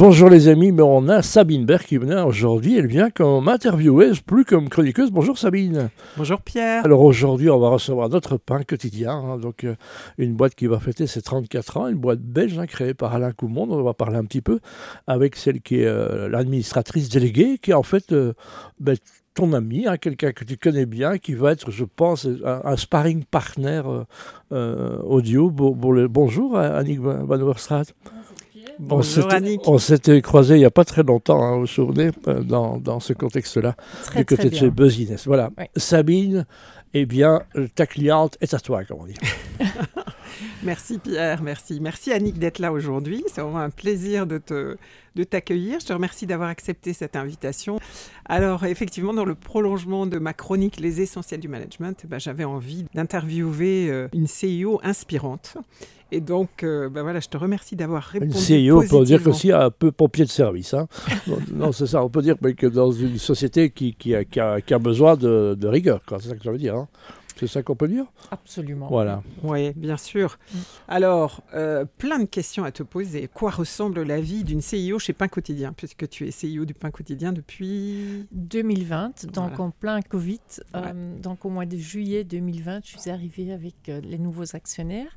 [0.00, 2.78] Bonjour les amis, mais on a Sabine Berg qui vient aujourd'hui.
[2.78, 5.10] Elle vient comme intervieweuse, plus comme chroniqueuse.
[5.10, 5.90] Bonjour Sabine.
[6.16, 6.84] Bonjour Pierre.
[6.86, 9.12] Alors aujourd'hui, on va recevoir notre pain quotidien.
[9.12, 9.74] hein, donc euh,
[10.16, 13.32] une boîte qui va fêter ses 34 ans, une boîte belge hein, créée par Alain
[13.32, 13.68] Coumond.
[13.70, 14.60] On va parler un petit peu
[15.06, 18.32] avec celle qui est euh, l'administratrice déléguée, qui est en fait euh,
[18.78, 18.96] ben,
[19.34, 22.76] ton ami, hein, quelqu'un que tu connais bien, qui va être, je pense, un, un
[22.78, 23.82] sparring partner
[24.50, 25.50] audio.
[25.50, 27.84] Bo- bo- le- bonjour Annick Van Van Overstraat.
[28.82, 29.60] On Bonjour s'était- Annick.
[29.68, 32.78] On s'était croisés il n'y a pas très longtemps, hein, vous vous souvenez, euh, dans,
[32.78, 33.74] dans ce contexte-là,
[34.16, 34.70] du côté de chez.
[34.70, 35.16] Buzzines.
[35.26, 35.50] Voilà.
[35.58, 35.64] Oui.
[35.76, 36.46] Sabine,
[36.94, 37.42] eh bien,
[37.74, 39.14] ta cliente est à toi, comme on dit.
[40.62, 41.78] Merci Pierre, merci.
[41.80, 43.24] Merci Annick d'être là aujourd'hui.
[43.32, 44.76] C'est vraiment un plaisir de te
[45.16, 45.80] de t'accueillir.
[45.80, 47.80] Je te remercie d'avoir accepté cette invitation.
[48.26, 52.44] Alors effectivement, dans le prolongement de ma chronique Les essentiels du management, eh ben, j'avais
[52.44, 55.56] envie d'interviewer euh, une CEO inspirante.
[56.12, 58.32] Et donc, euh, ben voilà, je te remercie d'avoir répondu.
[58.32, 60.74] Une CEO, on peut dire aussi un peu pompier de service.
[60.74, 60.88] Hein.
[61.52, 64.40] non, c'est ça, on peut dire mais que dans une société qui, qui, a, qui
[64.40, 66.74] a- qui a besoin de, de rigueur, c'est ça que ça veut dire.
[66.76, 66.88] hein.
[67.40, 68.86] C'est ça qu'on peut dire Absolument.
[68.88, 69.22] Voilà.
[69.42, 70.38] Oui, bien sûr.
[70.88, 73.28] Alors, euh, plein de questions à te poser.
[73.32, 76.90] Quoi ressemble la vie d'une CEO chez Pain Quotidien, puisque tu es CEO du Pain
[76.90, 79.60] Quotidien depuis 2020, donc Voilà.
[79.62, 80.38] en plein Covid,
[80.76, 85.16] euh, donc au mois de juillet 2020, je suis arrivée avec euh, les nouveaux actionnaires.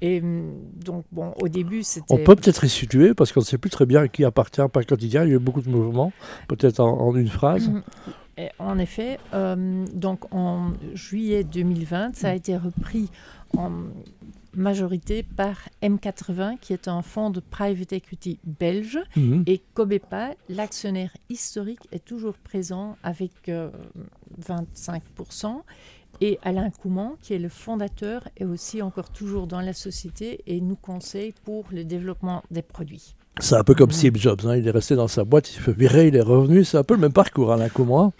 [0.00, 2.12] Et hum, donc, bon, au début, c'était.
[2.12, 4.84] On peut peut-être resituer, parce qu'on ne sait plus très bien à qui appartient par
[4.84, 5.22] quotidien.
[5.22, 6.12] Il y a eu beaucoup de mouvements,
[6.48, 7.70] peut-être en, en une phrase.
[8.36, 13.10] Et en effet, euh, donc en juillet 2020, ça a été repris
[13.56, 13.70] en
[14.56, 18.98] majorité par M80, qui est un fonds de private equity belge.
[19.16, 19.44] Mhm.
[19.46, 23.70] Et Cobepa, l'actionnaire historique, est toujours présent avec euh,
[24.40, 25.62] 25%.
[26.20, 30.60] Et Alain Coumont, qui est le fondateur, est aussi encore toujours dans la société et
[30.60, 33.16] nous conseille pour le développement des produits.
[33.40, 33.90] C'est un peu comme.
[33.90, 34.40] Steve Jobs.
[34.46, 34.56] hein.
[34.56, 36.64] Il est resté dans sa boîte, il s'est fait virer, il est revenu.
[36.64, 38.12] C'est un peu le même parcours, Alain Coumont.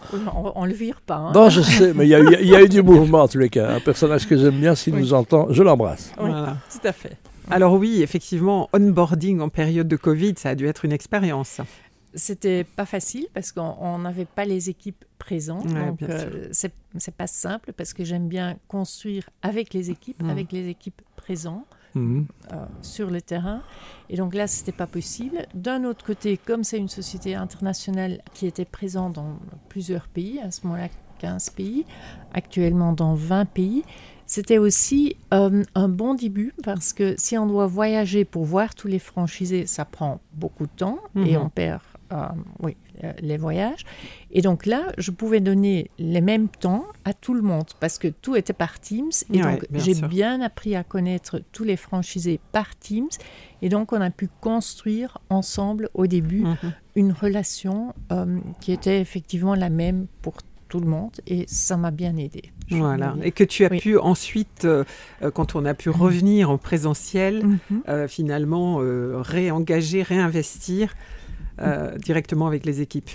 [0.55, 1.17] On ne le vire pas.
[1.17, 1.33] hein.
[1.35, 3.29] Non, je sais, mais il y, a eu- il y a eu du mouvement en
[3.29, 3.75] tous les cas.
[3.77, 5.01] Un personnage que j'aime bien, s'il Oui.
[5.01, 6.13] nous entend, je l'embrasse.
[6.19, 6.57] Oui, Voilà.
[6.71, 7.17] tout à fait.
[7.51, 11.61] Alors oui, effectivement, onboarding en période de Covid, ça a dû être une expérience.
[12.17, 15.67] C'était pas facile parce qu'on on n'avait pas les équipes présentes.
[15.67, 20.23] Ouais, donc, euh, c'est c'est pas simple parce que j'aime bien construire avec les équipes,
[20.23, 20.31] Mhm.
[20.31, 21.65] avec les équipes présentes.
[21.95, 22.27] Mhm.
[22.53, 23.63] euh, sur le terrain.
[24.11, 25.47] Et donc là, c'était pas possible.
[25.55, 29.39] D'un autre côté, comme c'est une société internationale qui était présente dans
[29.69, 30.89] plusieurs pays, à ce moment-là
[31.21, 31.87] 15 pays,
[32.33, 33.85] actuellement dans 20 pays,
[34.27, 38.89] c'était aussi euh, un bon début parce que si on doit voyager pour voir tous
[38.89, 41.43] les franchisés, ça prend beaucoup de temps et Mhm.
[41.45, 41.81] on perd
[42.13, 42.27] euh,
[42.63, 43.85] oui, euh, les voyages.
[44.31, 48.09] Et donc là, je pouvais donner les mêmes temps à tout le monde parce que
[48.09, 49.11] tout était par Teams.
[49.33, 53.09] Et Ouais, donc, j'ai bien appris à connaître tous les franchisés par Teams.
[53.63, 56.73] Et donc, on a pu construire ensemble au début Mhm.
[56.97, 60.35] une relation euh, qui était effectivement la même pour
[60.69, 61.13] tout le monde.
[61.27, 62.51] Et ça m'a bien aidé.
[62.71, 63.15] Voilà.
[63.23, 63.79] Et que tu as Oui.
[63.79, 64.83] pu ensuite, euh,
[65.35, 68.09] quand on a pu revenir en présentiel, Mhm.
[68.09, 68.79] finalement
[69.23, 70.95] réengager, réinvestir
[71.61, 73.11] euh, directement avec les équipes.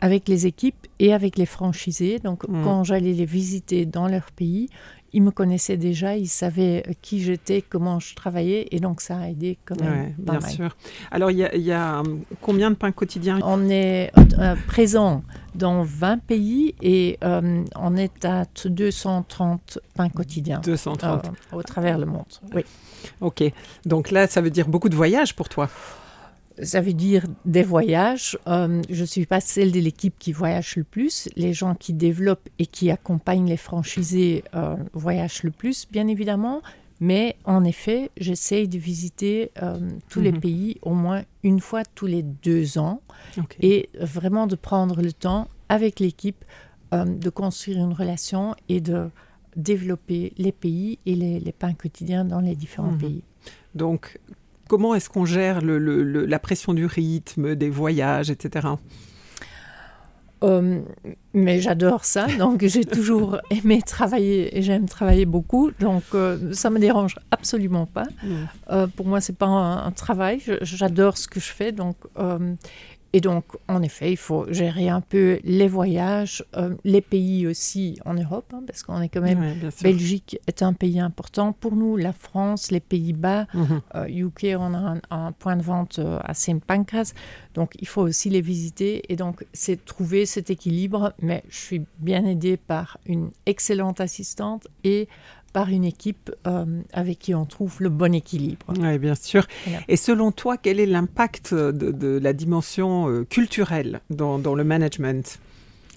[0.00, 2.18] avec les équipes et avec les franchisés.
[2.18, 2.64] Donc, Mm.
[2.64, 4.68] quand j'allais les visiter dans leur pays,
[5.12, 9.28] ils me connaissaient déjà, ils savaient qui j'étais, comment je travaillais, et donc ça a
[9.28, 10.50] aidé quand même Ouais, bien mal.
[10.50, 10.76] sûr.
[11.12, 13.38] Alors, il y a, il y a, hum, combien de pains quotidiens?
[13.44, 14.10] On est
[14.40, 15.22] euh, présent
[15.54, 21.26] dans 20 pays et euh, on est à 230 pains quotidiens 230.
[21.26, 22.24] euh, au travers le monde.
[22.54, 22.64] Oui.
[23.20, 23.44] Ok.
[23.86, 25.68] Donc là, ça veut dire beaucoup de voyages pour toi.
[26.62, 28.38] Ça veut dire des voyages.
[28.46, 31.28] Euh, je ne suis pas celle de l'équipe qui voyage le plus.
[31.36, 36.62] Les gens qui développent et qui accompagnent les franchisés euh, voyagent le plus, bien évidemment.
[37.00, 40.40] Mais en effet, j'essaye de visiter euh, tous les Mhm.
[40.40, 43.00] pays au moins une fois tous les deux ans
[43.60, 46.44] et vraiment de prendre le temps avec l'équipe
[46.92, 49.08] de construire une relation et de
[49.56, 52.98] développer les pays et les, les pains quotidiens dans les différents Mhm.
[52.98, 53.22] pays.
[53.74, 54.18] Donc,
[54.68, 58.68] comment est-ce qu'on gère le- le- le- la pression du rythme, des voyages, etc.
[60.44, 60.80] Euh,
[61.34, 66.68] mais j'adore ça, donc j'ai toujours aimé travailler et j'aime travailler beaucoup, donc euh, ça
[66.68, 68.06] me dérange absolument pas.
[68.72, 72.54] Euh, pour moi, c'est pas un, un travail, j'adore ce que je fais, donc euh,
[73.14, 77.98] Et donc, en effet, il faut gérer un peu les voyages, euh, les pays aussi
[78.06, 79.40] en Europe, hein, parce qu'on est quand même...
[79.40, 79.68] Ouais.
[79.82, 83.80] Belgique est un pays important pour nous, la France, les Pays-Bas, Mhm.
[83.96, 87.12] euh, UK, on a un, un point de vente euh, à Saint Pancras,
[87.54, 89.02] donc il faut aussi les visiter.
[89.12, 94.68] Et donc, c'est trouver cet équilibre, mais je suis bien aidée par une excellente assistante
[94.84, 95.06] et
[95.52, 98.66] par une équipe euh, avec qui on trouve le bon équilibre.
[98.78, 99.46] Oui, bien sûr.
[99.64, 99.80] Voilà.
[99.88, 104.64] Et selon toi, quel est l'impact de, de la dimension euh, culturelle dans, dans, le
[104.64, 105.38] management?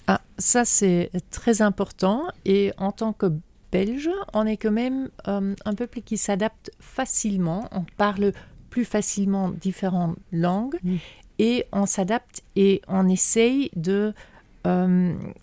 [0.06, 2.24] Ah, Ça, c'est très important.
[2.44, 3.32] Et en tant que
[3.72, 7.68] Belge, on est quand même euh, un peuple qui s'adapte facilement.
[7.72, 8.32] On parle
[8.70, 10.96] plus facilement différentes langues mm.
[11.38, 14.12] et on s'adapte et on essaye de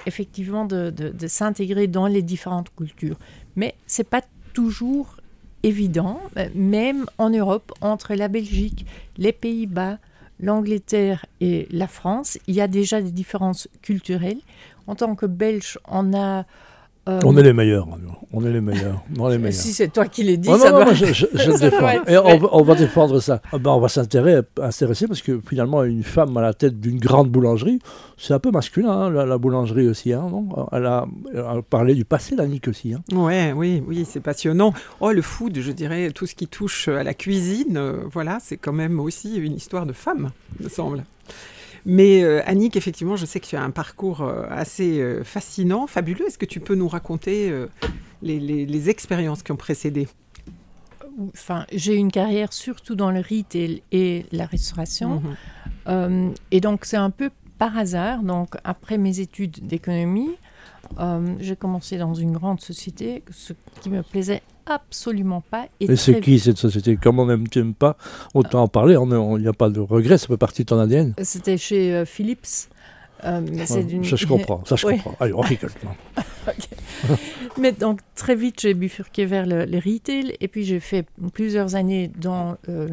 [0.06, 3.18] effectivement de, de, de s'intégrer dans les différentes cultures.
[3.56, 4.22] Mais c'est pas
[4.54, 5.18] toujours
[5.64, 6.20] évident,
[6.54, 8.86] même en Europe, entre la Belgique,
[9.18, 9.98] les Pays-Bas,
[10.40, 14.42] l'Angleterre et la France, il y a déjà des différences culturelles.
[14.88, 16.46] En tant que Belge, on a
[17.10, 17.88] euh, on est les meilleurs,
[18.32, 19.04] on est les meilleurs.
[19.20, 19.54] On est les meilleurs.
[19.62, 20.86] Si c'est toi qui l'as dit, oh, ça non, doit...
[20.86, 21.90] non, je, je, je ça défends.
[22.08, 23.42] Et on, va- on va défendre ça.
[23.52, 27.30] Ah ben, on va s'intéresser parce que finalement, une femme à la tête d'une grande
[27.30, 27.78] boulangerie,
[28.18, 30.14] c'est un peu masculin, hein, la, la boulangerie aussi.
[30.14, 30.48] Hein, non?
[30.72, 32.94] Elle, a, elle a parlé du passé, la Nick aussi.
[32.96, 33.02] Hein.
[33.14, 34.74] Ouais, oui, oui, c'est passionnant.
[35.00, 38.58] Oh, le food, je dirais, tout ce qui touche à la cuisine, euh, voilà, c'est
[38.58, 41.04] quand même aussi une histoire de femme, me semble.
[41.86, 45.86] Mais euh, Annick, effectivement, je sais que tu as un parcours euh, assez euh, fascinant,
[45.88, 46.26] fabuleux.
[46.28, 47.68] Est-ce que tu peux nous raconter euh,
[48.22, 50.08] les, les- les expériences qui ont précédé?
[51.34, 55.22] Enfin, j'ai une carrière surtout dans le retail et la restauration.
[55.88, 58.24] Euh, et donc, c'est un peu par hasard.
[58.24, 60.32] Donc, après mes études d'économie,
[61.00, 65.68] euh, j'ai commencé dans une grande société, ce qui me plaisait absolument pas.
[65.80, 66.96] Et c'est très- qui cette société?
[66.98, 67.98] Comme on n'aime t'aime pas,
[68.34, 71.14] autant en parler, il n'y a pas de regret, ça fait partie de ton ADN.
[71.22, 72.70] C'était chez euh, Philips.
[73.26, 74.98] Euh, mais c'est Ouais, d'une- Ça, je comprends, ça, je Oui.
[74.98, 75.16] comprends.
[75.22, 75.72] Allez, on rigole.
[77.58, 81.76] Mais donc très vite, j'ai bifurqué vers le, le retail et puis j'ai fait plusieurs
[81.76, 82.90] années dans euh,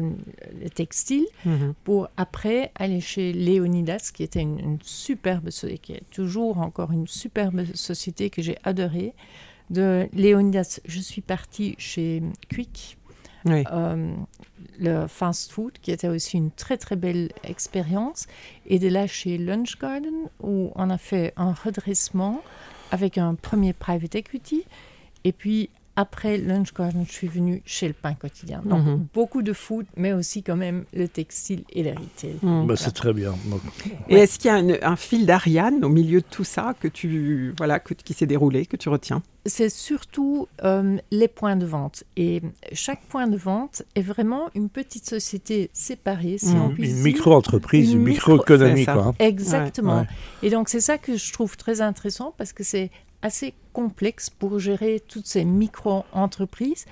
[0.61, 1.73] le textile Mhm.
[1.83, 6.91] pour après aller chez Leonidas, qui était une, une superbe société, qui est toujours encore
[6.91, 9.13] une superbe société que j'ai adorée.
[9.71, 12.21] De Leonidas, je suis partie chez
[12.53, 12.97] Quick,
[13.45, 13.63] Oui.
[13.71, 14.13] euh,
[14.79, 18.27] le fast food, qui était aussi une très très belle expérience.
[18.65, 22.41] Et de là chez Lunch Garden, où on a fait un redressement
[22.91, 24.65] avec un premier private equity.
[25.23, 28.61] Et puis après Lunch Garden, je suis venue chez le pain quotidien.
[28.65, 29.07] Donc Mhm.
[29.13, 32.35] beaucoup de food, mais aussi quand même le textile et le retail.
[32.41, 32.65] Mhm.
[32.67, 33.33] Bah, c'est très bien.
[33.47, 33.61] Donc,
[34.09, 36.87] Et est-ce qu'il y a un, un fil d'Ariane au milieu de tout ça que
[36.87, 39.21] tu, voilà, que, qui s'est déroulé, que tu retiens?
[39.45, 42.03] C'est surtout euh, les points de vente.
[42.15, 42.41] Et
[42.73, 46.61] chaque point de vente est vraiment une petite société séparée, si Mhm.
[46.61, 49.07] on peut une micro-entreprise, Une micro- microéconomie, quoi.
[49.07, 49.15] hein.
[49.19, 50.01] Exactement.
[50.01, 50.07] Ouais.
[50.43, 52.91] Et donc, c'est ça que je trouve très intéressant parce que c'est
[53.23, 56.85] assez complexe pour gérer toutes ces micro-entreprises.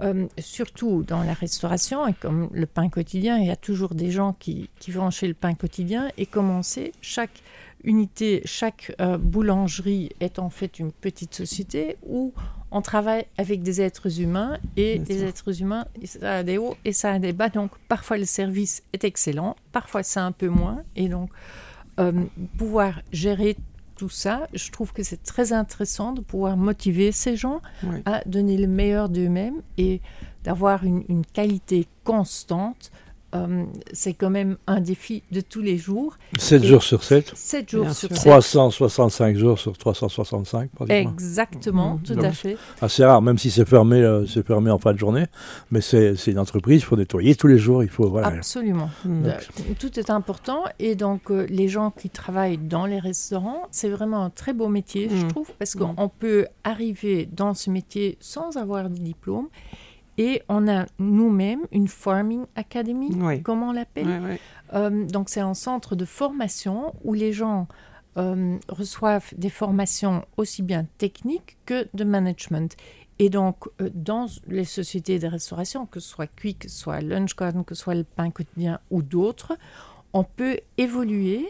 [0.00, 4.10] Euh, surtout dans la restauration, et comme le pain quotidien, il y a toujours des
[4.10, 6.08] gens qui, qui vont chez le pain quotidien.
[6.16, 7.42] Et comme on sait, chaque
[7.84, 12.32] unité, chaque euh, boulangerie est en fait une petite société où
[12.70, 15.28] on travaille avec des êtres humains et Bien des sûr.
[15.28, 17.50] êtres humains, ça a des hauts et ça a des bas.
[17.50, 20.82] Donc parfois le service est excellent, parfois c'est un peu moins.
[20.96, 21.28] Et donc
[22.00, 22.12] euh,
[22.56, 23.56] pouvoir gérer
[24.02, 27.98] tout ça, je trouve que c'est très intéressant de pouvoir motiver ces gens Oui.
[28.04, 30.00] à donner le meilleur d'eux-mêmes et
[30.42, 32.90] d'avoir une, une qualité constante.
[33.34, 36.16] Euh, c'est quand même un défi de tous les jours.
[36.38, 38.16] 7 Et- jours sur 7, 7 jours Bien sur sûr.
[38.18, 38.24] 7.
[38.30, 41.10] 365 jours sur 365, pratiquement.
[41.12, 42.02] Exactement, Mhm.
[42.02, 42.56] tout Donc, à fait.
[42.82, 45.24] Assez rare, même si c'est fermé, euh, c'est fermé en fin de journée.
[45.70, 47.82] Mais c'est une entreprise, il faut nettoyer tous les jours.
[47.82, 48.28] Il faut, voilà.
[48.28, 48.90] Absolument.
[49.04, 49.24] Mhm.
[49.26, 49.32] Euh,
[49.78, 54.24] Tout est important et donc euh, les gens qui travaillent dans les restaurants, c'est vraiment
[54.24, 55.28] un très beau métier, je Mm.
[55.28, 59.48] trouve, parce qu'on peut arriver dans ce métier sans avoir de diplôme
[60.18, 63.42] et on a nous-mêmes une farming academy, Oui.
[63.42, 64.38] comme on l'appelle.
[64.74, 67.66] Euh, donc c'est un centre de formation où les gens
[68.18, 72.76] euh, reçoivent des formations aussi bien techniques que de management.
[73.18, 77.00] Et donc, euh, dans les sociétés de restauration, que ce soit Quick, que ce soit
[77.00, 79.56] Lunch Garden, que ce soit le pain quotidien ou d'autres,
[80.12, 81.48] on peut évoluer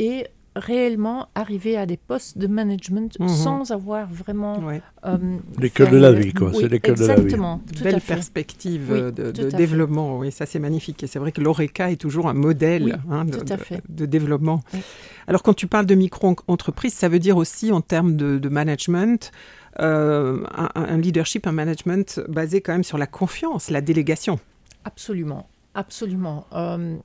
[0.00, 0.26] et
[0.56, 3.28] réellement arriver à des postes de management Mhm.
[3.28, 4.58] sans avoir vraiment...
[4.58, 4.82] Ouais.
[5.06, 5.16] euh,
[5.58, 6.48] L'école de la vie, quoi.
[6.50, 7.20] Oui, C'est l'école de la vie.
[7.22, 9.56] Exactement, Belle perspective Oui, euh, de, fait.
[9.56, 11.02] développement, oui, ça c'est magnifique.
[11.02, 13.62] Et c'est vrai que l'ORECA est toujours un modèle Oui, hein, de, tout à de-
[13.62, 13.82] fait.
[13.88, 14.60] de développement.
[14.74, 14.80] Oui.
[15.28, 19.30] Alors quand tu parles de micro-entreprise, ça veut dire aussi en termes de, de management,
[19.78, 24.40] euh, un, un leadership, un management basé quand même sur la confiance, la délégation.
[24.84, 26.46] Absolument, absolument.
[26.54, 26.96] Euh,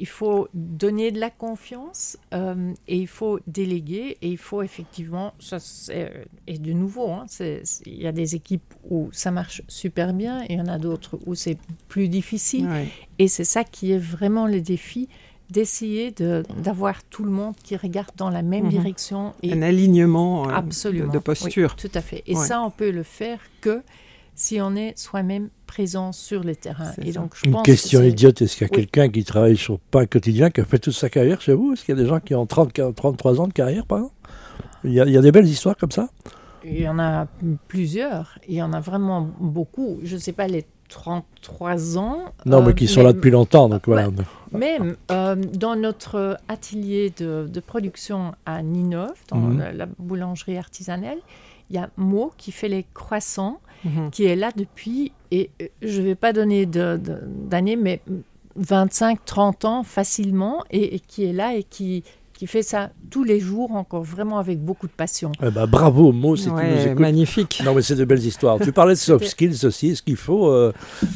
[0.00, 5.32] il faut donner de la confiance euh, et il faut déléguer et il faut effectivement,
[5.38, 9.30] ça c'est- et de nouveau, hein, c'est- c'est- il y a des équipes où ça
[9.30, 12.66] marche super bien et il y en a d'autres où c'est plus difficile.
[12.68, 12.88] Ouais.
[13.18, 15.08] Et c'est ça qui est vraiment le défi
[15.50, 18.70] d'essayer d'avoir tout le monde qui regarde dans la même Mhm.
[18.70, 21.74] direction et Un alignement euh, absolument de, de Oui, posture.
[21.76, 22.22] tout à fait.
[22.26, 22.44] Et Ouais.
[22.44, 23.82] ça, on peut le faire que
[24.38, 26.92] si on est soi-même présent sur le terrain.
[26.94, 27.20] C'est Et ça.
[27.20, 28.76] donc, je Une pense que question idiote, est-ce qu'il y a Oui.
[28.86, 31.72] quelqu'un qui travaille sur Pain Quotidien, qui a fait toute sa carrière chez vous?
[31.72, 33.98] Est-ce qu'il y a des gens qui ont 30, 40, 33 ans de carrière, par
[33.98, 34.14] exemple?
[34.84, 36.08] Il y, a, il y a des belles histoires comme ça?
[36.64, 37.26] Il y en a
[37.66, 38.38] plusieurs.
[38.48, 39.98] Il y en a vraiment beaucoup.
[40.04, 42.20] Je ne sais pas les 33 ans.
[42.46, 44.08] Non, euh, mais qui sont là depuis longtemps, donc voilà.
[44.52, 44.78] Mais
[45.10, 49.58] euh, dans notre atelier de, de production à Ninov, dans Mhm.
[49.58, 51.18] la, la boulangerie artisanale,
[51.70, 54.10] il y a Mo qui fait les croissants, Mhm.
[54.10, 58.00] qui est là depuis, et euh, je ne vais pas donner de- de- d'années, mais
[58.56, 63.24] 25, 30 ans facilement, et, et qui est là et qui, qui fait ça tous
[63.24, 65.32] les jours, encore vraiment avec beaucoup de passion.
[65.42, 66.98] Eh ben, bravo, Mo, si tu nous Ouais, écoutes.
[67.00, 67.62] magnifique.
[67.64, 68.58] Non, mais c'est de belles histoires.
[68.60, 69.88] Tu parlais de soft skills aussi.
[69.90, 70.72] Est-ce qu'il faut euh,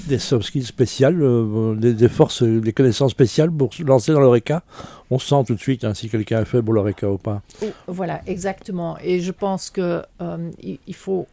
[0.09, 4.21] des soft skills spéciales, euh, des, des forces, des connaissances spéciales pour se lancer dans
[4.21, 4.63] l'ORECA?
[5.11, 7.43] On sent tout de suite hein, si quelqu'un est fait pour l'ORECA ou pas.
[7.63, 8.97] Oh, Voilà, exactement.
[9.03, 11.27] Et je pense que euh, il, il faut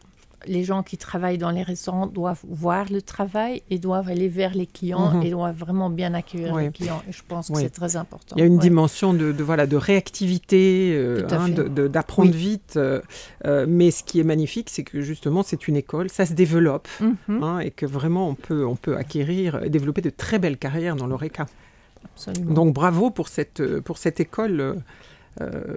[0.46, 4.54] les gens qui travaillent dans les restaurants doivent voir le travail et doivent aller vers
[4.54, 5.22] les clients Mhm.
[5.22, 7.02] et doivent vraiment bien accueillir les clients.
[7.08, 8.36] Et je pense que c'est très important.
[8.36, 8.60] Il y a une Ouais.
[8.60, 12.36] dimension de, de, voilà, de réactivité, euh, hein, d'apprendre Oui.
[12.36, 12.74] vite.
[12.76, 13.00] euh,
[13.46, 16.88] euh, mais ce qui est magnifique, c'est que justement, c'est une école, ça se développe.
[17.00, 20.58] Mhm, hein, et que vraiment, on peut, on peut acquérir et développer de très belles
[20.58, 21.46] carrières dans l'ORECA.
[22.14, 22.52] absolument.
[22.54, 24.76] Donc bravo pour cette, pour cette école
[25.40, 25.74] euh,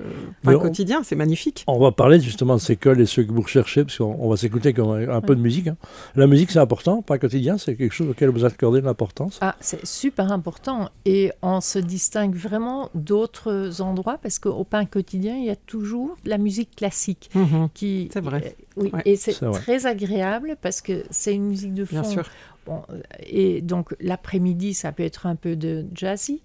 [0.47, 1.63] euh, quotidien, c'est magnifique.
[1.67, 4.29] On va parler justement de ces écoles et ceux que vous recherchez, parce qu'on on
[4.29, 5.67] va s'écouter un, un peu de musique.
[5.67, 5.77] hein.
[6.15, 9.37] La musique, c'est important, pas quotidien, c'est quelque chose auquel vous accordez de l'importance.
[9.41, 15.35] Ah, c'est super important et on se distingue vraiment d'autres endroits parce qu'au pain quotidien,
[15.37, 18.09] il y a toujours de la musique classique Mhm, qui.
[18.13, 18.55] C'est vrai.
[18.57, 19.01] euh, oui, Ouais.
[19.05, 22.29] et c'est très agréable parce que c'est une musique de fond Bien sûr.
[22.65, 26.41] Bon, euh, et donc l'après-midi, ça peut être un peu de jazzy,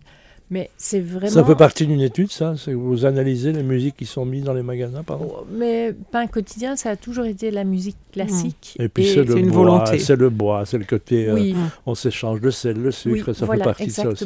[0.50, 1.30] mais c'est vraiment.
[1.30, 4.54] Ça fait partie d'une étude, ça C'est vous analysez les musiques qui sont mises dans
[4.54, 5.30] les magasins, pardon?
[5.30, 8.76] Oh, Mais pain quotidien, ça a toujours été la musique classique.
[8.78, 9.98] Et puis c'est le bois, volonté.
[9.98, 11.52] c'est le bois, c'est le côté, euh,
[11.86, 14.24] on s'échange le sel, le sucre, oui, ça voilà, fait partie de ça aussi.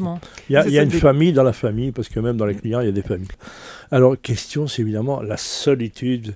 [0.48, 2.08] Il y a, C'est il y a ça, une des- famille dans la famille, parce
[2.08, 3.28] que même dans les clients, il y a des familles.
[3.90, 6.34] Alors, question, c'est évidemment la solitude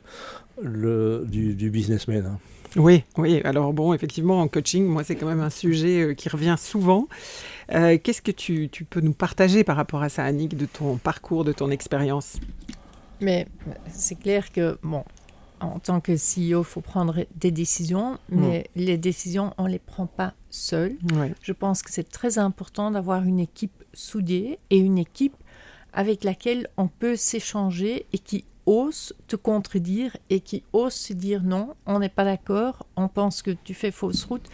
[0.62, 2.24] le, du, du businessman.
[2.26, 2.38] hein.
[2.76, 3.40] Oui, oui.
[3.44, 7.08] Alors bon, effectivement, en coaching, moi, c'est quand même un sujet euh, qui revient souvent.
[7.72, 10.96] Euh, Qu'est-ce que tu, tu peux nous partager par rapport à ça, Annick, de ton
[10.96, 12.38] parcours, de ton expérience?
[13.20, 13.46] Mais
[13.90, 15.02] c'est clair que, bon,
[15.60, 18.40] en tant que CEO, il faut prendre des décisions, Mm.
[18.40, 20.96] mais les décisions, on ne les prend pas seules.
[21.14, 21.32] Ouais.
[21.42, 25.34] Je pense que c'est très important d'avoir une équipe soudée et une équipe
[25.92, 31.42] avec laquelle on peut s'échanger et qui ose te contredire et qui ose se dire
[31.42, 34.44] non, on n'est pas d'accord, on pense que tu fais fausse route.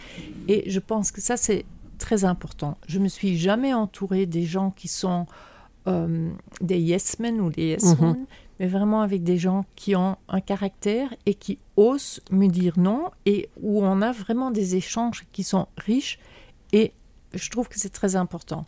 [0.49, 1.65] Et je pense que ça, c'est
[2.03, 2.77] très important.
[2.89, 5.27] Je me suis jamais entourée des gens qui sont
[5.89, 6.31] euh,
[6.61, 8.01] des yes men ou des yes Mhm.
[8.01, 8.27] women,
[8.61, 13.03] mais vraiment avec des gens qui ont un caractère et qui osent me dire non
[13.27, 16.19] et où on a vraiment des échanges qui sont riches
[16.73, 16.93] et
[17.35, 18.67] je trouve que c'est très important.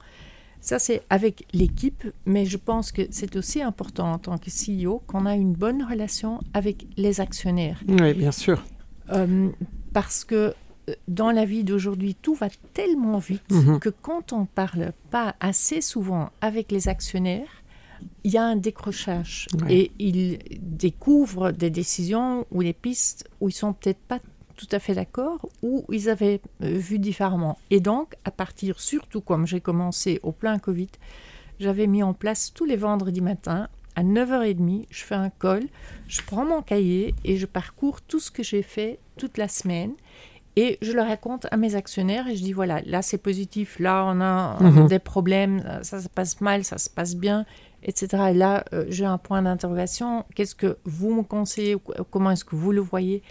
[0.60, 5.02] Ça, c'est avec l'équipe, mais je pense que c'est aussi important en tant que CEO
[5.06, 7.78] qu'on a une bonne relation avec les actionnaires.
[7.86, 8.64] Oui, bien sûr.
[9.12, 9.50] Euh,
[9.92, 10.54] parce que
[11.08, 13.78] dans la vie d'aujourd'hui, tout va tellement vite Mhm.
[13.78, 17.62] que quand on parle pas assez souvent avec les actionnaires,
[18.24, 19.74] il y a un décrochage Ouais.
[19.74, 24.18] et ils découvrent des décisions ou des pistes où ils sont peut-être pas
[24.56, 27.58] tout à fait d'accord ou ils avaient euh, vu différemment.
[27.70, 30.88] Et donc, à partir, surtout comme j'ai commencé au plein Covid,
[31.60, 35.64] j'avais mis en place tous les vendredis matins à 9h30, je fais un call,
[36.08, 39.92] je prends mon cahier et je parcours tout ce que j'ai fait toute la semaine.
[40.56, 44.04] Et je le raconte à mes actionnaires et je dis voilà, là c'est positif, là
[44.06, 44.86] on a euh, Mhm.
[44.88, 47.44] des problèmes, ça se passe mal, ça se passe bien,
[47.82, 48.06] etc.
[48.30, 51.76] Et là euh, j'ai un point d'interrogation, qu'est-ce que vous me conseillez,
[52.10, 53.22] comment est-ce que vous le voyez?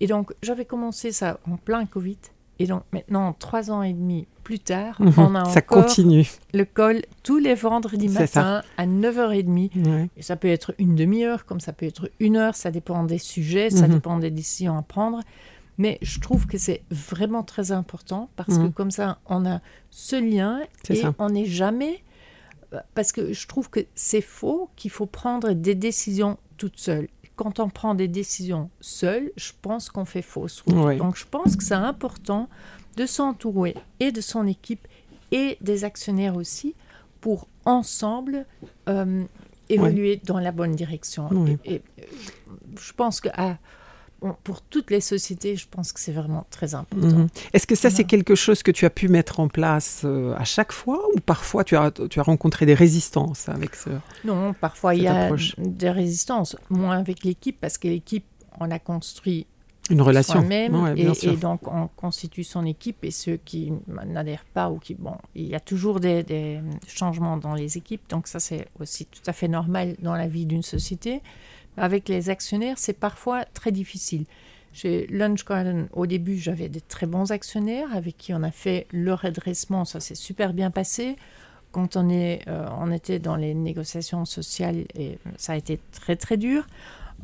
[0.00, 2.18] Et donc j'avais commencé ça en plein Covid.
[2.60, 5.12] Et donc maintenant, trois ans et demi plus tard, Mhm.
[5.16, 6.24] on a Ça encore continue.
[6.52, 9.72] le call tous les vendredis matin à 9h30.
[9.88, 10.08] Ouais.
[10.16, 13.18] Et ça peut être une demi-heure, comme ça peut être une heure, ça dépend des
[13.18, 13.94] sujets, ça Mhm.
[13.94, 15.20] dépend des décisions à prendre.
[15.78, 18.72] Mais je trouve que c'est vraiment très important parce que Mhm.
[18.72, 21.14] comme ça, on a ce lien et ça.
[21.18, 22.02] on n'est jamais...
[22.94, 27.08] Parce que je trouve que c'est faux qu'il faut prendre des décisions toute seule.
[27.36, 30.98] Quand on prend des décisions seule, je pense qu'on fait fausse route.
[30.98, 32.48] Donc je pense que c'est important
[32.96, 34.86] de s'entourer et de son équipe
[35.32, 36.74] et des actionnaires aussi
[37.20, 38.44] pour ensemble
[38.88, 39.24] euh,
[39.68, 41.28] évoluer dans la bonne direction.
[41.32, 41.56] Oui.
[41.64, 42.04] Et, et, euh,
[42.80, 43.56] je pense que ah,
[44.32, 47.06] pour toutes les sociétés, je pense que c'est vraiment très important.
[47.06, 47.28] Mhm.
[47.52, 50.44] Est-ce que ça, c'est quelque chose que tu as pu mettre en place euh, à
[50.44, 53.90] chaque fois ou parfois tu as, tu as rencontré des résistances avec ce
[54.24, 58.24] Non, parfois il y a des résistances, moins avec l'équipe parce que l'équipe,
[58.60, 59.46] on a construit
[59.90, 60.42] une relation.
[60.42, 63.72] même et, donc on constitue son équipe et ceux qui
[64.06, 68.02] n'adhèrent pas ou qui bon il y a toujours des, changements dans les équipes.
[68.08, 71.20] Donc ça c'est aussi tout à fait normal dans la vie d'une société
[71.76, 74.24] avec les actionnaires c'est parfois très difficile.
[74.72, 78.86] Chez Lunch Garden au début j'avais des très bons actionnaires avec qui on a fait
[78.92, 81.16] le redressement ça s'est super bien passé.
[81.72, 86.16] Quand on est euh, on était dans les négociations sociales et ça a été très
[86.16, 86.66] très dur.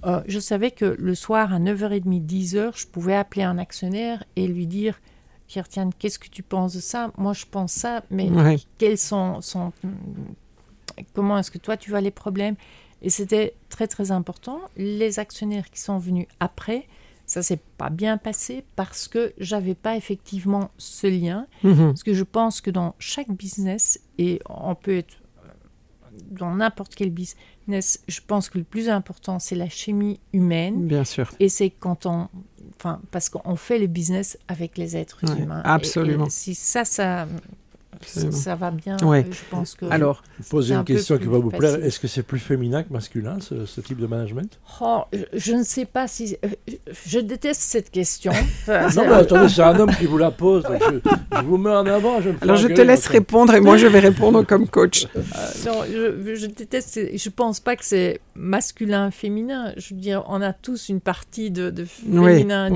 [0.06, 4.46] Euh, je savais que le soir à 9h30, 10h, je pouvais appeler un actionnaire et
[4.46, 4.98] lui dire
[5.68, 7.10] tiens, qu'est-ce que tu penses de ça?
[7.16, 8.30] Moi, je pense ça, mais
[8.78, 9.72] quels sont, sont
[11.14, 12.56] comment est-ce que toi tu vois les problèmes?
[13.02, 14.60] Et c'était très très important.
[14.76, 16.86] Les actionnaires qui sont venus après,
[17.26, 21.46] ça s'est pas bien passé parce que j'avais pas effectivement ce lien.
[21.62, 21.88] Mhm.
[21.88, 25.16] Parce que je pense que dans chaque business, et on peut être
[26.30, 30.86] dans n'importe quel business, je pense que le plus important, c'est la chimie humaine.
[30.86, 31.30] Bien sûr.
[31.38, 32.28] Et c'est quand on.
[32.76, 35.60] Enfin, parce qu'on fait le business avec les êtres humains.
[35.64, 36.28] Absolument.
[36.30, 37.28] si ça, ça,
[38.06, 38.96] ça, va bien.
[39.02, 39.84] Euh, je pense que.
[39.90, 41.84] Alors, poser une question qui va vous plaire.
[41.84, 44.58] Est-ce que c'est plus féminin que masculin, ce, type de management?
[44.80, 45.02] Oh,
[45.32, 46.36] je, ne sais pas si.
[46.44, 46.48] Euh,
[47.06, 48.32] je déteste cette question.
[48.68, 50.64] non, mais attendez, c'est un homme qui vous la pose.
[50.66, 52.20] je, vous mets en avant.
[52.20, 55.06] Je Alors, je te laisse répondre et moi, je vais répondre comme coach.
[55.16, 55.20] Euh,
[55.66, 56.98] non, je, je, déteste.
[57.14, 59.72] Je pense pas que c'est masculin, féminin.
[59.76, 62.70] Je veux dire, on a tous une partie de, féminin.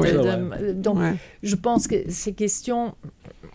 [0.74, 0.98] donc,
[1.42, 2.94] je pense que ces questions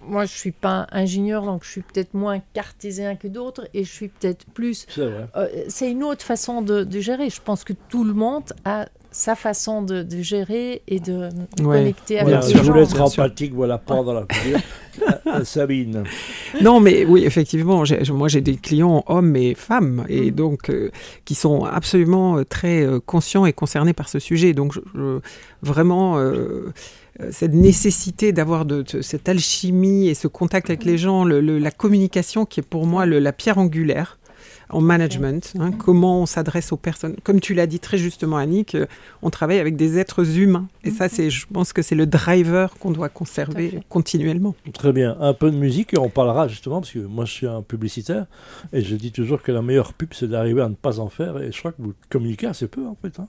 [0.02, 3.92] moi, je suis pas ingénieur, donc je suis peut-être moins cartésien que d'autres, et je
[3.92, 4.86] suis peut-être plus.
[4.90, 7.30] C'est euh, une autre façon de, gérer.
[7.30, 12.44] Je pense que tout le monde a sa façon de, gérer et de connecter avec
[12.44, 12.64] les gens.
[12.64, 14.26] Je voulais être empathique, voilà, pendant la
[15.28, 16.04] euh, Sabine.
[16.62, 20.36] Non, mais oui, effectivement, moi j'ai des clients hommes et femmes, et mm.
[20.36, 20.92] donc euh,
[21.26, 24.54] qui sont absolument très conscients et concernés par ce sujet.
[24.54, 25.20] Donc je,
[25.62, 26.72] vraiment euh,
[27.32, 32.60] cette nécessité d'avoir de, cette alchimie et ce contact avec les gens, la communication qui
[32.60, 34.19] est pour moi la pierre angulaire
[34.70, 37.16] en management, hein, comment on s'adresse aux personnes.
[37.24, 38.86] Comme tu l'as dit très justement, Annick, euh,
[39.22, 40.68] on travaille avec des êtres humains.
[40.84, 44.56] Et ça, c'est, je pense que c'est le driver qu'on doit conserver continuellement.
[44.74, 45.18] Très bien.
[45.20, 48.26] Un peu de musique et on parlera justement, parce que moi, je suis un publicitaire
[48.74, 51.40] et je dis toujours que la meilleure pub, c'est d'arriver à ne pas en faire.
[51.40, 53.20] Et je crois que vous communiquez assez peu, en fait.
[53.20, 53.28] Hein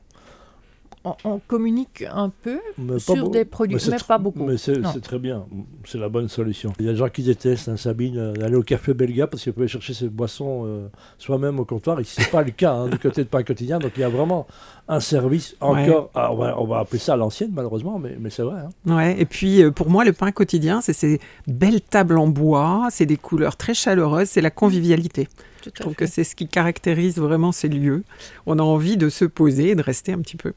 [1.04, 2.58] on, communique un peu
[2.98, 4.44] sur des produits, mais, pas beaucoup.
[4.44, 5.46] Mais c'est très bien,
[5.84, 6.72] c'est la bonne solution.
[6.78, 9.42] Il y a des gens qui détestent, hein, Sabine, euh, aller au café belga parce
[9.42, 12.00] qu'ils peuvent chercher ses boissons euh, soi-même au comptoir.
[12.00, 13.78] Ici, c'est pas le cas hein, du côté de Pain Quotidien.
[13.78, 14.46] Donc il y a vraiment
[14.88, 18.60] un service encore, ah, on, va, appeler ça à l'ancienne malheureusement, mais, mais c'est vrai.
[18.60, 18.96] Hein.
[18.96, 22.88] Ouais, et puis euh, pour moi, le pain quotidien, c'est ces belles tables en bois,
[22.90, 25.28] c'est des couleurs très chaleureuses, c'est la convivialité.
[25.64, 28.04] Je trouve que c'est ce qui caractérise vraiment ces lieux.
[28.46, 30.52] On a envie de se poser et de rester un petit peu.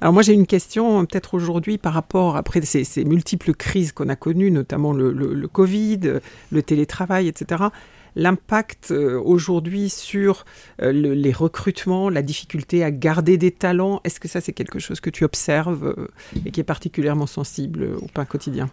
[0.00, 4.08] Alors moi j'ai une question peut-être aujourd'hui par rapport après ces, ces multiples crises qu'on
[4.08, 7.68] a connues, notamment le, le, Covid, le télétravail, etc
[8.16, 10.44] l'impact euh, aujourd'hui sur
[10.82, 15.00] euh, les recrutements, la difficulté à garder des talents, est-ce que ça c'est quelque chose
[15.00, 16.08] que tu observes euh,
[16.44, 18.68] et qui est particulièrement sensible au pain quotidien?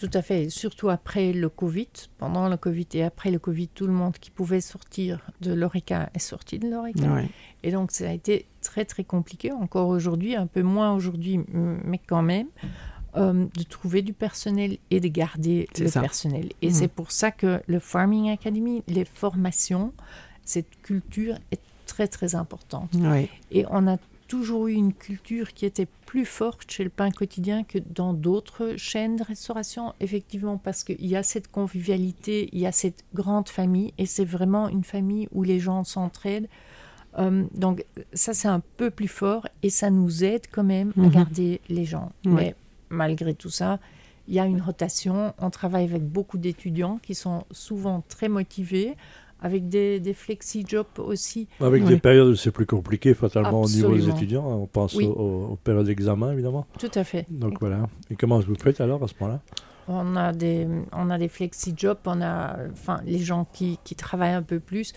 [0.00, 1.88] Tout à fait, surtout après le Covid.
[2.16, 6.08] Pendant le Covid et après le Covid, tout le monde qui pouvait sortir de l'ORECA
[6.14, 7.22] est sorti de l'ORECA.
[7.62, 11.98] Et donc, ça a été très, très compliqué, encore aujourd'hui, un peu moins aujourd'hui, mais
[11.98, 12.46] quand même,
[13.16, 16.48] euh, de trouver du personnel et de garder le personnel.
[16.62, 16.72] Et mmh.
[16.72, 19.92] c'est pour ça que le Farming Academy, les formations,
[20.44, 22.90] cette culture est très, très importante.
[23.50, 23.98] Et on a
[24.30, 28.74] toujours eu une culture qui était plus forte chez le pain quotidien que dans d'autres
[28.76, 33.48] chaînes de restauration, effectivement, parce qu'il y a cette convivialité, il y a cette grande
[33.48, 36.48] famille, et c'est vraiment une famille où les gens s'entraident.
[37.18, 41.00] Euh, donc ça, c'est un peu plus fort, et ça nous aide quand même à
[41.00, 41.10] mhm.
[41.10, 42.12] garder les gens.
[42.24, 42.54] Mais
[42.88, 43.80] malgré tout ça,
[44.28, 48.96] il y a une rotation, on travaille avec beaucoup d'étudiants qui sont souvent très motivés
[49.42, 51.48] avec des, des flexi-jobs aussi.
[51.60, 54.46] Avec des périodes où c'est plus compliqué, fatalement, au niveau des étudiants.
[54.46, 56.66] On pense aux, périodes d'examen, évidemment.
[56.78, 57.26] Tout à fait.
[57.30, 57.86] Donc voilà.
[58.10, 59.40] Et comment vous faites alors à ce moment-là
[59.88, 64.34] on a des, on a des flexi-jobs, on a enfin, les gens qui, qui travaillent
[64.34, 64.92] un peu plus.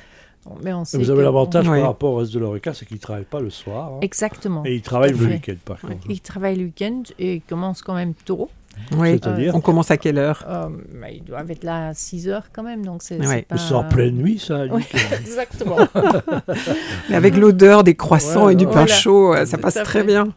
[0.61, 3.01] Mais on sait vous avez l'avantage par rapport au reste de l'ORECA, c'est qu'ils ne
[3.01, 3.93] travaillent pas le soir.
[3.93, 3.99] Hein.
[4.01, 4.63] Exactement.
[4.65, 6.05] Et ils travaillent le week-end, par contre.
[6.09, 8.49] Ils travaillent le week-end et ils commencent quand même tôt.
[8.97, 9.19] Oui,
[9.53, 12.63] on commence à quelle heure euh, bah, Ils doivent être là à 6 heures quand
[12.63, 13.73] même, donc c'est pas...
[13.73, 14.65] en pleine nuit, ça.
[15.19, 15.77] exactement.
[17.09, 20.27] Mais avec l'odeur des croissants et du pain chaud, ça passe très bien.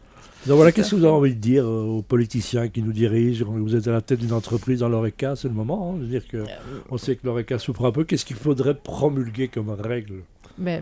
[0.47, 3.45] Donc voilà, qu'est-ce que vous avez envie de dire euh, aux politiciens qui nous dirigent
[3.45, 5.91] Vous êtes à la tête d'une entreprise dans l'ORECA, c'est le moment.
[5.91, 6.45] Hein, de dire que
[6.89, 8.05] on sait que l'ORECA souffre un peu.
[8.05, 10.21] Qu'est-ce qu'il faudrait promulguer comme règle?
[10.57, 10.81] Mais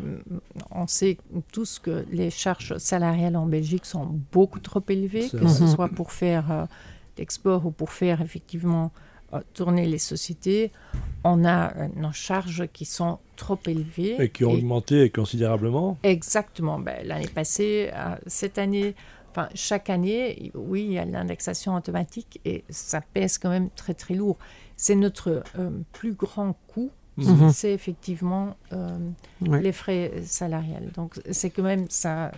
[0.70, 1.18] on sait
[1.52, 6.12] tous que les charges salariales en Belgique sont beaucoup trop élevées, que ce soit pour
[6.12, 6.68] faire
[7.15, 8.91] euh, l'export ou pour faire effectivement
[9.34, 10.71] euh, tourner les sociétés.
[11.23, 14.21] On a euh, nos charges qui sont trop élevées.
[14.21, 15.97] Et qui ont augmenté considérablement.
[16.04, 16.80] Exactement.
[16.80, 17.91] Ben, L'année passée,
[18.28, 18.95] cette année,
[19.32, 23.93] enfin chaque année, oui, il y a l'indexation automatique et ça pèse quand même très
[23.93, 24.38] très lourd.
[24.78, 25.43] C'est notre
[25.91, 27.51] plus grand coût Mhm.
[27.51, 28.97] c'est effectivement euh,
[29.41, 30.91] les frais salariales.
[30.93, 32.32] Donc c'est quand même ça,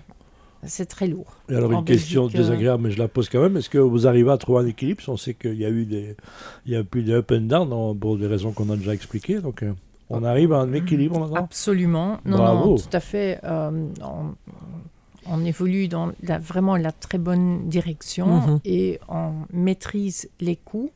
[0.63, 1.37] c'est très lourd.
[1.49, 3.57] Et alors une question euh, désagréable, mais je la pose quand même.
[3.57, 5.03] Est-ce que vous arrivez à trouver un équilibre?
[5.07, 6.15] On sait qu'il y a eu des,
[6.65, 9.39] il y a plus de up and down pour des raisons qu'on a déjà expliquées.
[9.39, 9.73] Donc euh,
[10.09, 11.43] on arrive à un équilibre maintenant.
[11.43, 12.19] Absolument.
[12.25, 13.39] Non, non, tout à fait.
[13.43, 18.59] on, évolue dans la, vraiment la très bonne direction mhm.
[18.65, 20.91] et on maîtrise les coûts.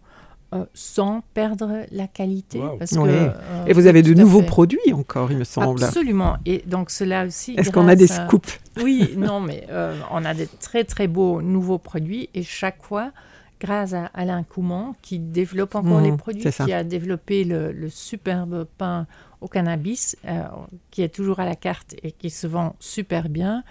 [0.54, 2.62] Euh, sans perdre la qualité.
[2.78, 3.30] Parce que, euh,
[3.68, 5.82] et vous avez de nouveaux produits encore, il me semble.
[5.82, 6.36] Absolument.
[6.46, 7.56] Et donc cela aussi.
[7.58, 11.42] Est-ce qu'on a des scoops Oui, non, mais euh, on a des très très beaux
[11.42, 13.14] nouveaux produits et chaque fois,
[13.62, 17.90] grâce à Alain Couman qui développe encore les mmh, produits, qui a développé le, le
[17.90, 19.08] superbe pain
[19.40, 20.18] au cannabis,
[20.90, 23.64] qui est toujours à la carte et qui se vend super bien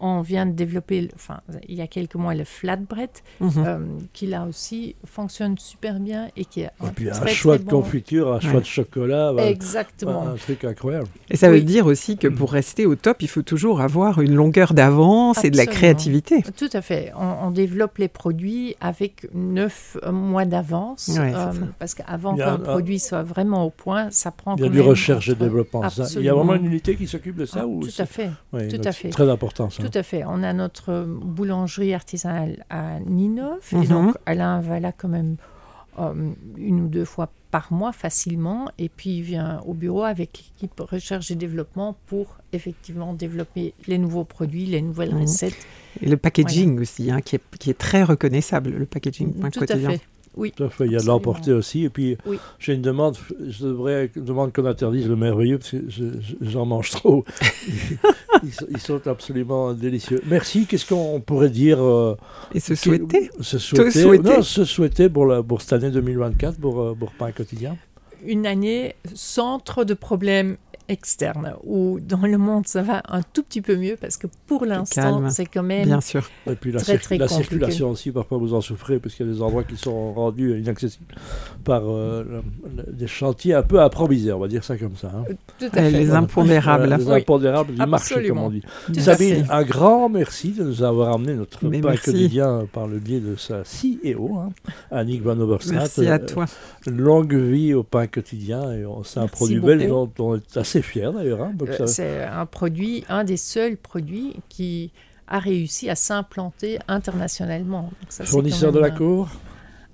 [0.00, 3.50] on vient de développer, enfin, il y a quelques mois, le flatbread, mhm.
[3.58, 3.78] euh,
[4.12, 8.32] qui là aussi fonctionne super bien et qui a un, puis un choix de confiture,
[8.32, 9.32] un choix de chocolat.
[9.38, 10.28] Exactement.
[10.28, 11.08] Un, truc incroyable.
[11.30, 14.34] Et ça veut dire aussi que pour rester au top, il faut toujours avoir une
[14.34, 16.42] longueur d'avance et de la créativité.
[16.56, 17.12] Tout à fait.
[17.16, 23.64] On, développe les produits avec neuf mois d'avance, euh, parce qu'avant qu'un produit soit vraiment
[23.64, 24.54] au point, ça prend.
[24.56, 25.82] Il y a du recherche et développement.
[26.16, 28.30] Il y a vraiment une unité qui s'occupe de ça ah, ou Tout à fait.
[28.52, 29.08] tout à fait.
[29.08, 29.82] Très important ça.
[29.82, 30.24] Tout à fait.
[30.24, 33.60] On a notre boulangerie artisanale à Ninov.
[33.72, 33.86] Et mhm.
[33.86, 35.36] donc, Alain va là quand même
[35.98, 38.70] euh, une ou deux fois par mois facilement.
[38.78, 43.98] Et puis, il vient au bureau avec l'équipe recherche et développement pour effectivement développer les
[43.98, 45.22] nouveaux produits, les nouvelles mhm.
[45.22, 45.56] recettes.
[46.00, 49.34] Et le packaging aussi, hein, qui, est, qui, est, très reconnaissable, le packaging.
[49.50, 50.00] Tout à fait.
[50.38, 50.52] Oui.
[50.80, 51.84] Il y a de l'emporter aussi.
[51.84, 52.16] Et puis,
[52.60, 53.16] j'ai une demande,
[53.48, 55.78] je devrais demande qu'on interdise le merveilleux, parce que
[56.40, 57.24] j'en mange trop.
[58.44, 60.22] ils, sont absolument délicieux.
[60.26, 60.66] Merci.
[60.66, 62.16] Qu'est-ce qu'on pourrait dire euh,
[62.54, 66.80] Et se souhaiter Se souhaiter, Non, se souhaiter pour, la, pour cette année 2024, pour,
[66.80, 67.76] euh, pour Pain Quotidien
[68.24, 70.56] Une année sans trop de problèmes
[70.88, 74.64] externe, où dans le monde ça va un tout petit peu mieux parce que pour
[74.64, 76.28] l'instant c'est quand même Bien sûr.
[76.46, 79.30] Et puis la, très, très la circulation aussi, parfois vous en souffrez parce qu'il y
[79.30, 81.14] a des endroits qui sont rendus inaccessibles
[81.64, 82.42] par euh,
[82.90, 85.12] des chantiers un peu improvisés, on va dire ça comme ça.
[85.14, 85.24] Hein.
[85.58, 85.90] Tout à fait.
[85.90, 86.94] Les impondérables.
[86.96, 88.62] les impondérables du marché, comme on dit.
[88.98, 93.36] Sabine, un grand merci de nous avoir amené notre pain quotidien par le biais de
[93.36, 94.50] sa CEO, hein,
[94.90, 95.78] Annick Van Overstraat.
[95.78, 96.46] Merci à toi.
[96.86, 101.12] longue vie au pain quotidien et c'est un produit belge dont on est assez fier
[101.12, 101.42] d'ailleurs.
[101.42, 104.92] Hein, euh, c'est un produit, un des seuls produits qui
[105.26, 107.90] a réussi à s'implanter internationalement.
[108.08, 109.28] Fournisseur de la cour?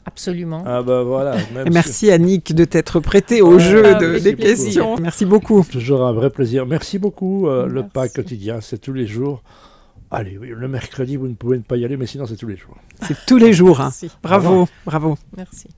[0.06, 0.62] Absolument.
[0.66, 1.36] Ah bah voilà.
[1.72, 4.96] Merci Annick de t'être prêté au jeu ah, de, des questions.
[5.00, 5.64] Merci beaucoup.
[5.64, 6.66] Toujours un vrai plaisir.
[6.66, 7.48] Merci beaucoup.
[7.48, 9.42] Euh, le pas quotidien, c'est tous les jours.
[10.10, 12.76] Allez, le mercredi, vous ne pouvez pas y aller, mais sinon, c'est tous les jours.
[13.02, 13.80] C'est tous les jours.
[13.80, 13.90] Hein.
[14.22, 15.16] Bravo, bravo.
[15.36, 15.68] Merci.